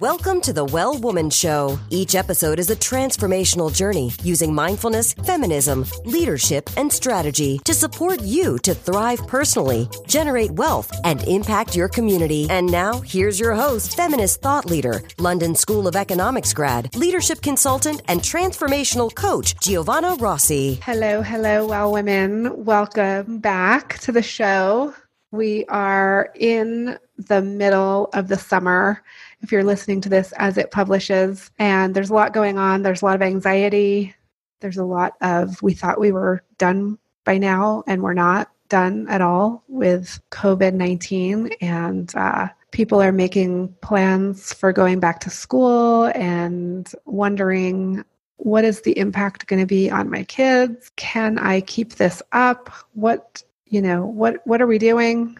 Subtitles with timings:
[0.00, 1.76] Welcome to the Well Woman Show.
[1.90, 8.58] Each episode is a transformational journey using mindfulness, feminism, leadership, and strategy to support you
[8.58, 12.46] to thrive personally, generate wealth, and impact your community.
[12.48, 18.00] And now, here's your host, feminist thought leader, London School of Economics grad, leadership consultant,
[18.06, 20.78] and transformational coach, Giovanna Rossi.
[20.80, 22.64] Hello, hello, Well Women.
[22.64, 24.94] Welcome back to the show.
[25.30, 29.02] We are in the middle of the summer
[29.42, 31.50] if you're listening to this as it publishes.
[31.58, 32.82] And there's a lot going on.
[32.82, 34.14] There's a lot of anxiety.
[34.60, 39.06] There's a lot of, we thought we were done by now, and we're not done
[39.08, 41.50] at all with COVID 19.
[41.60, 48.04] And uh, people are making plans for going back to school and wondering
[48.36, 52.70] what is the impact going to be on my kids can i keep this up
[52.92, 55.36] what you know what what are we doing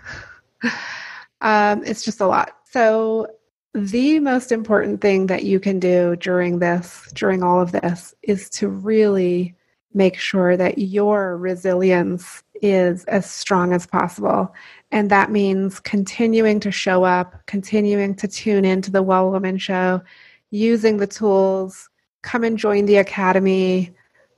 [1.41, 3.27] um, it's just a lot so
[3.75, 8.49] the most important thing that you can do during this, during all of this, is
[8.51, 9.55] to really
[9.95, 14.55] make sure that your resilience is as strong as possible.
[14.91, 20.03] And that means continuing to show up, continuing to tune into the Well Woman Show,
[20.51, 21.89] using the tools,
[22.23, 23.95] come and join the Academy.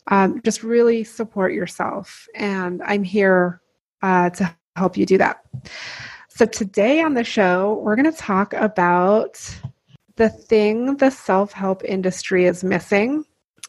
[0.08, 2.26] Um, just really support yourself.
[2.34, 3.60] And I'm here
[4.02, 5.44] uh, to help you do that.
[6.28, 9.38] So, today on the show, we're going to talk about
[10.16, 13.24] the thing the self help industry is missing.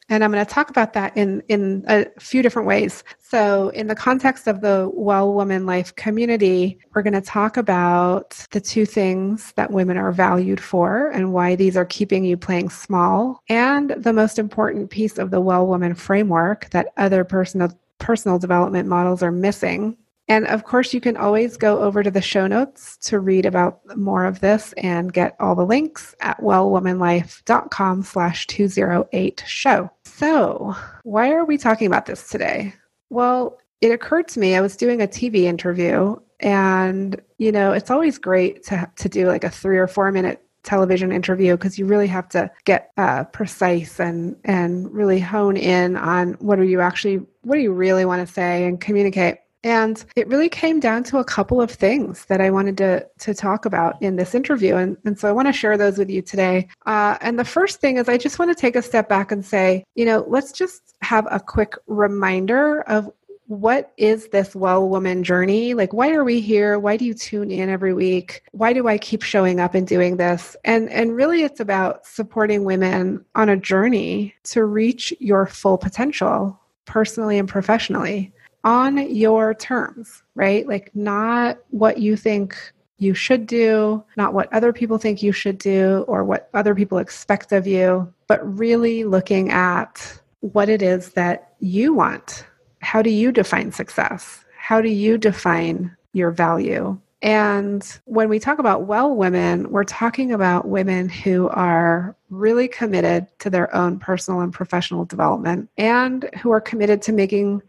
[0.09, 3.01] And I'm going to talk about that in, in a few different ways.
[3.19, 8.45] So, in the context of the Well Woman Life community, we're going to talk about
[8.51, 12.69] the two things that women are valued for and why these are keeping you playing
[12.69, 18.37] small, and the most important piece of the Well Woman framework that other personal personal
[18.37, 19.95] development models are missing
[20.31, 23.81] and of course, you can always go over to the show notes to read about
[23.97, 29.91] more of this and get all the links at wellwomanlife.com slash 208 show.
[30.05, 30.73] So
[31.03, 32.73] why are we talking about this today?
[33.09, 37.91] Well, it occurred to me, I was doing a TV interview and, you know, it's
[37.91, 41.85] always great to, to do like a three or four minute television interview because you
[41.85, 46.79] really have to get uh, precise and and really hone in on what are you
[46.79, 51.03] actually what do you really want to say and communicate and it really came down
[51.05, 54.75] to a couple of things that I wanted to, to talk about in this interview.
[54.75, 56.67] And, and so I want to share those with you today.
[56.85, 59.45] Uh, and the first thing is I just want to take a step back and
[59.45, 63.11] say, you know, let's just have a quick reminder of
[63.47, 65.73] what is this well woman journey?
[65.73, 66.79] Like, why are we here?
[66.79, 68.43] Why do you tune in every week?
[68.53, 70.55] Why do I keep showing up and doing this?
[70.63, 76.57] And, and really, it's about supporting women on a journey to reach your full potential
[76.85, 78.31] personally and professionally
[78.63, 80.67] on your terms, right?
[80.67, 82.55] Like, not what you think
[82.97, 86.99] you should do, not what other people think you should do or what other people
[86.99, 92.45] expect of you, but really looking at what it is that you want.
[92.81, 94.45] How do you define success?
[94.57, 96.99] How do you define your value?
[97.23, 103.27] And when we talk about well women, we're talking about women who are really committed
[103.39, 107.61] to their own personal and professional development and who are committed to making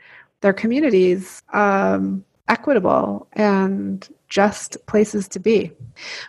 [0.43, 5.71] their communities um, equitable and just places to be.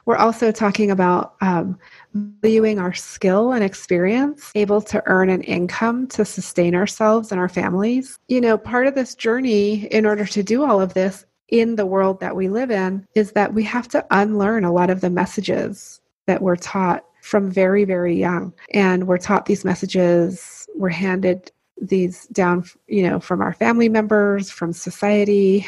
[0.05, 1.77] We're also talking about um,
[2.13, 7.49] valuing our skill and experience, able to earn an income to sustain ourselves and our
[7.49, 8.19] families.
[8.27, 11.85] You know, part of this journey, in order to do all of this in the
[11.85, 15.09] world that we live in, is that we have to unlearn a lot of the
[15.09, 18.53] messages that we're taught from very, very young.
[18.73, 24.49] And we're taught these messages, we're handed these down, you know, from our family members,
[24.49, 25.65] from society,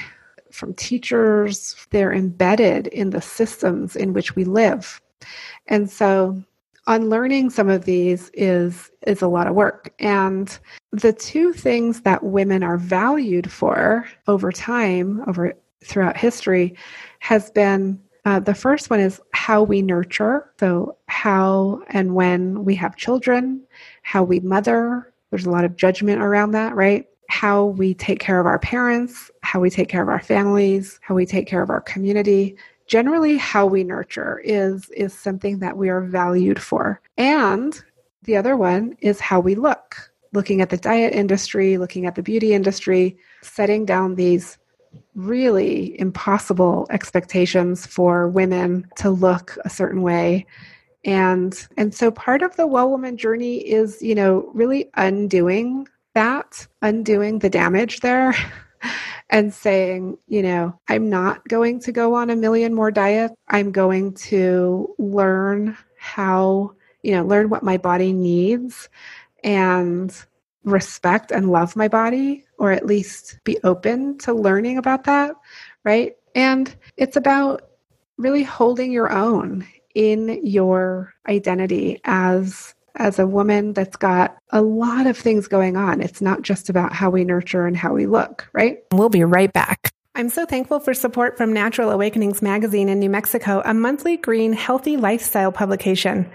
[0.51, 1.75] from teachers.
[1.91, 5.01] They're embedded in the systems in which we live.
[5.67, 6.41] And so
[6.87, 10.59] unlearning some of these is is a lot of work and
[10.91, 16.75] the two things that women are valued for over time over throughout history
[17.19, 22.75] has been uh, the first one is how we nurture so how and when we
[22.75, 23.61] have children
[24.03, 27.07] how we mother there's a lot of judgment around that, right?
[27.27, 31.13] How we take care of our parents, how we take care of our families, how
[31.13, 32.55] we take care of our community.
[32.87, 37.01] Generally, how we nurture is, is something that we are valued for.
[37.17, 37.83] And
[38.23, 40.09] the other one is how we look.
[40.31, 44.57] Looking at the diet industry, looking at the beauty industry, setting down these
[45.15, 50.45] really impossible expectations for women to look a certain way
[51.05, 56.67] and and so part of the well woman journey is you know really undoing that
[56.81, 58.35] undoing the damage there
[59.29, 63.71] and saying you know i'm not going to go on a million more diets i'm
[63.71, 66.71] going to learn how,
[67.01, 68.89] you know, learn what my body needs
[69.43, 70.25] and
[70.63, 75.35] respect and love my body, or at least be open to learning about that,
[75.83, 76.13] right?
[76.35, 77.69] And it's about
[78.17, 79.65] really holding your own
[79.95, 86.01] in your identity as as a woman that's got a lot of things going on.
[86.01, 88.77] It's not just about how we nurture and how we look, right?
[88.93, 89.91] We'll be right back.
[90.15, 94.53] I'm so thankful for support from Natural Awakenings Magazine in New Mexico, a monthly green,
[94.53, 96.31] healthy lifestyle publication,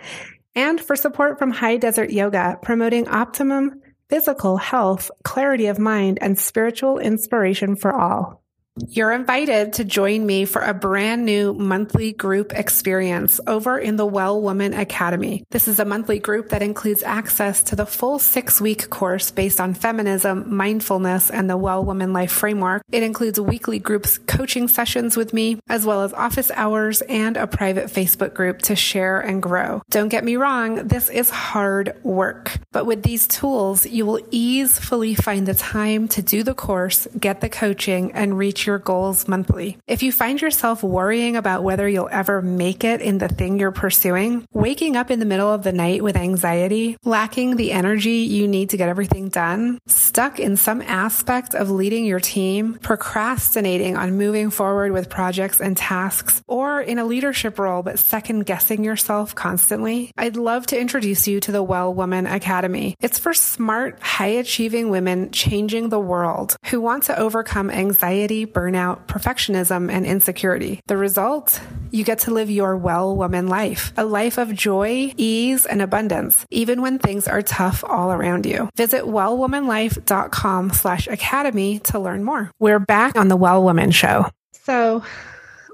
[0.54, 3.80] and for support from High Desert Yoga, promoting optimum
[4.10, 8.39] physical health, clarity of mind, and spiritual inspiration for all.
[8.88, 14.06] You're invited to join me for a brand new monthly group experience over in the
[14.06, 15.42] Well Woman Academy.
[15.50, 19.60] This is a monthly group that includes access to the full six week course based
[19.60, 22.82] on feminism, mindfulness, and the Well Woman Life Framework.
[22.92, 27.48] It includes weekly groups coaching sessions with me, as well as office hours and a
[27.48, 29.82] private Facebook group to share and grow.
[29.90, 35.16] Don't get me wrong, this is hard work, but with these tools, you will easily
[35.16, 39.78] find the time to do the course, get the coaching, and reach your goals monthly.
[39.86, 43.70] If you find yourself worrying about whether you'll ever make it in the thing you're
[43.70, 48.48] pursuing, waking up in the middle of the night with anxiety, lacking the energy you
[48.48, 54.16] need to get everything done, stuck in some aspect of leading your team, procrastinating on
[54.16, 59.34] moving forward with projects and tasks, or in a leadership role but second guessing yourself
[59.34, 62.96] constantly, I'd love to introduce you to the Well Woman Academy.
[63.00, 69.06] It's for smart, high achieving women changing the world who want to overcome anxiety, burnout,
[69.06, 70.80] perfectionism, and insecurity.
[70.86, 71.60] The result?
[71.90, 76.46] You get to live your well woman life, a life of joy, ease, and abundance,
[76.50, 78.68] even when things are tough all around you.
[78.76, 82.50] Visit wellwomanlife.com slash academy to learn more.
[82.58, 84.26] We're back on the Well Woman Show.
[84.52, 85.02] So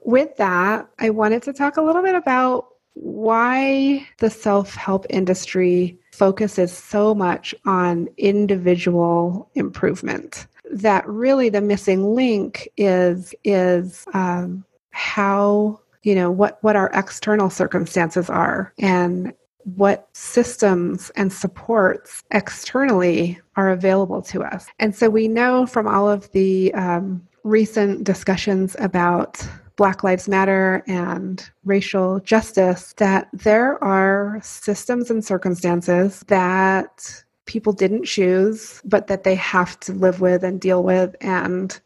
[0.04, 6.72] with that, I wanted to talk a little bit about why the self-help industry focuses
[6.72, 16.14] so much on individual improvement that really the missing link is is um, how you
[16.14, 19.32] know what what our external circumstances are and
[19.74, 24.66] what systems and supports externally are available to us.
[24.78, 30.84] And so we know from all of the um, recent discussions about Black Lives Matter
[30.86, 39.24] and racial justice that there are systems and circumstances that people didn't choose, but that
[39.24, 41.80] they have to live with and deal with, and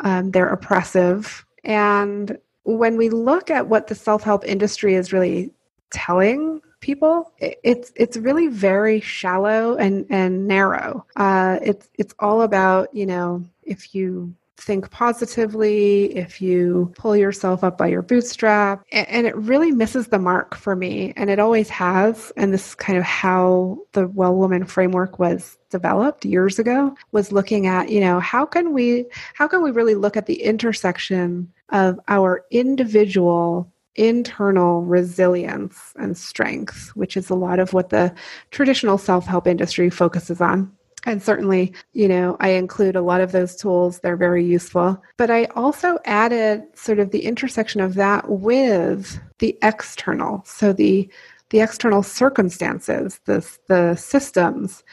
[0.00, 1.44] um, they're oppressive.
[1.64, 5.50] And when we look at what the self help industry is really
[5.90, 11.04] telling people, it's it's really very shallow and and narrow.
[11.16, 17.64] Uh, it's it's all about you know if you think positively, if you pull yourself
[17.64, 18.84] up by your bootstrap.
[18.92, 21.12] And it really misses the mark for me.
[21.16, 22.32] And it always has.
[22.36, 27.32] And this is kind of how the Well Woman framework was developed years ago was
[27.32, 31.50] looking at you know how can we how can we really look at the intersection
[31.68, 38.12] of our individual internal resilience and strength which is a lot of what the
[38.50, 40.70] traditional self-help industry focuses on
[41.06, 44.00] and certainly, you know, I include a lot of those tools.
[44.00, 45.02] They're very useful.
[45.16, 50.42] But I also added sort of the intersection of that with the external.
[50.44, 51.10] So the
[51.50, 54.84] the external circumstances, the, the systems,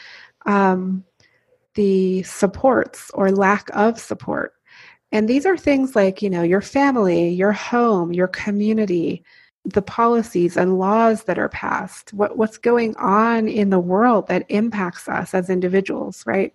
[0.48, 1.04] um,
[1.76, 4.54] the supports or lack of support.
[5.12, 9.24] And these are things like, you know, your family, your home, your community,
[9.74, 14.46] the policies and laws that are passed, what, what's going on in the world that
[14.50, 16.54] impacts us as individuals, right?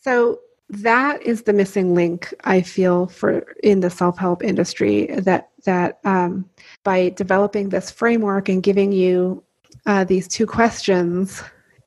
[0.00, 5.06] So that is the missing link I feel for in the self help industry.
[5.06, 6.48] That that um,
[6.82, 9.42] by developing this framework and giving you
[9.84, 11.42] uh, these two questions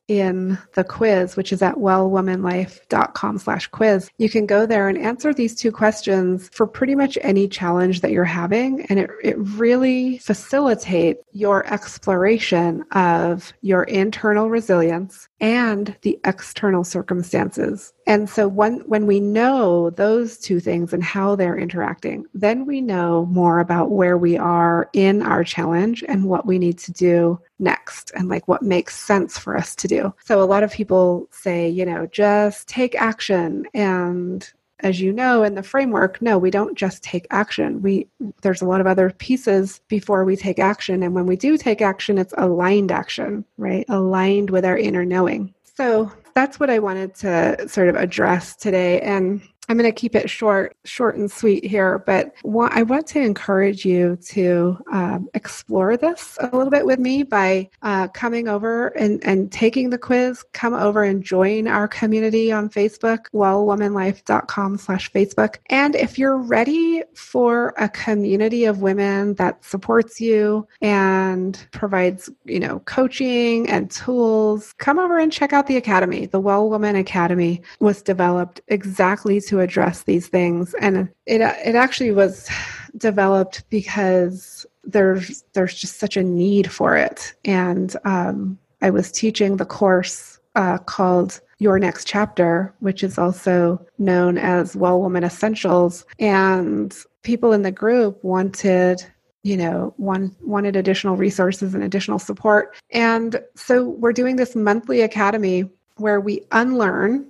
[0.08, 4.10] in the quiz, which is at wellwomanlife.com slash quiz.
[4.18, 8.12] You can go there and answer these two questions for pretty much any challenge that
[8.12, 8.82] you're having.
[8.86, 17.92] And it, it really facilitates your exploration of your internal resilience and the external circumstances.
[18.06, 22.80] And so when, when we know those two things and how they're interacting, then we
[22.80, 27.40] know more about where we are in our challenge and what we need to do
[27.58, 30.14] next and like what makes sense for us to do.
[30.24, 33.66] So a lot of people say, you know, just take action.
[33.74, 34.48] And
[34.80, 37.80] as you know in the framework no we don't just take action.
[37.80, 38.06] We
[38.42, 41.02] there's a lot of other pieces before we take action.
[41.02, 43.86] And when we do take action it's aligned action right?
[43.88, 49.00] Aligned with our inner knowing so that's what i wanted to sort of address today.
[49.00, 53.20] And I'm going to keep it short, short and sweet here, but I want to
[53.20, 58.88] encourage you to um, explore this a little bit with me by uh, coming over
[58.88, 60.44] and, and taking the quiz.
[60.52, 65.56] Come over and join our community on Facebook, wellwomanlife.com slash Facebook.
[65.70, 72.60] And if you're ready for a community of women that supports you and provides, you
[72.60, 76.26] know, coaching and tools, come over and check out the Academy.
[76.26, 80.74] The Well Woman Academy was developed exactly to address these things.
[80.80, 82.48] And it, it actually was
[82.96, 87.34] developed because there's, there's just such a need for it.
[87.44, 93.84] And um, I was teaching the course uh, called Your Next Chapter, which is also
[93.98, 96.04] known as Well Woman Essentials.
[96.18, 99.04] And people in the group wanted
[99.42, 105.02] you know one wanted additional resources and additional support and so we're doing this monthly
[105.02, 105.64] academy
[105.96, 107.24] where we unlearn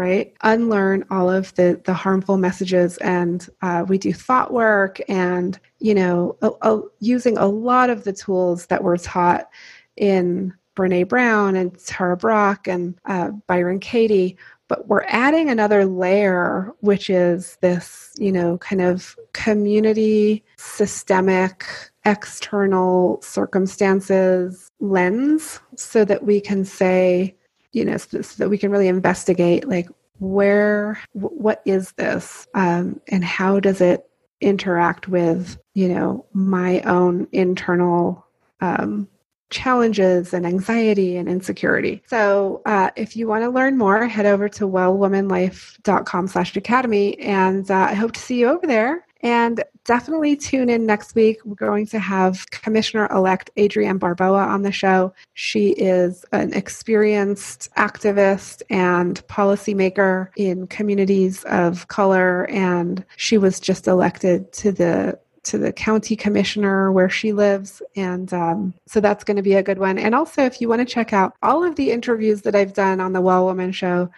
[0.00, 0.32] right?
[0.40, 5.94] Unlearn all of the the harmful messages and uh, we do thought work and you
[5.94, 9.50] know a, a, using a lot of the tools that were taught
[9.98, 14.38] in Brené Brown and Tara Brach and uh, Byron Katie
[14.68, 21.66] but we're adding another layer which is this you know kind of community systemic
[22.06, 27.36] external circumstances lens so that we can say
[27.72, 32.46] you know, so, so that we can really investigate like where, w- what is this,
[32.54, 34.08] um, and how does it
[34.40, 38.26] interact with, you know, my own internal
[38.60, 39.08] um,
[39.50, 42.02] challenges and anxiety and insecurity.
[42.06, 47.18] So uh, if you want to learn more, head over to wellwomanlife.com slash academy.
[47.18, 49.04] And uh, I hope to see you over there.
[49.22, 51.40] And definitely tune in next week.
[51.44, 55.12] We're going to have Commissioner elect Adriann Barboa on the show.
[55.34, 63.88] She is an experienced activist and policymaker in communities of color, and she was just
[63.88, 67.82] elected to the to the county commissioner where she lives.
[67.96, 69.98] And um, so that's going to be a good one.
[69.98, 73.00] And also, if you want to check out all of the interviews that I've done
[73.00, 74.08] on the Well Woman Show,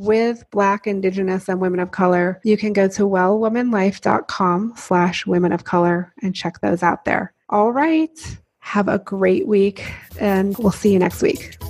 [0.00, 5.64] with Black, Indigenous, and women of color, you can go to wellwomanlife.com slash women of
[5.64, 7.32] color and check those out there.
[7.50, 8.38] All right.
[8.60, 9.84] Have a great week,
[10.18, 11.59] and we'll see you next week.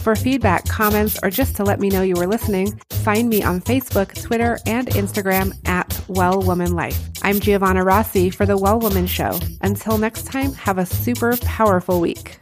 [0.00, 3.60] For feedback, comments, or just to let me know you were listening, find me on
[3.60, 6.98] Facebook, Twitter, and Instagram at Well Woman Life.
[7.22, 9.38] I'm Giovanna Rossi for The Well Woman Show.
[9.60, 12.38] Until next time, have a super powerful week.